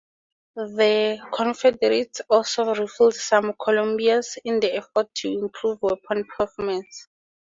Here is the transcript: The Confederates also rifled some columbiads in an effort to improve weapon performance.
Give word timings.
The 0.55 1.19
Confederates 1.31 2.21
also 2.27 2.73
rifled 2.73 3.13
some 3.13 3.53
columbiads 3.59 4.39
in 4.43 4.55
an 4.55 4.63
effort 4.63 5.13
to 5.17 5.27
improve 5.29 5.77
weapon 5.79 6.25
performance. 6.25 7.07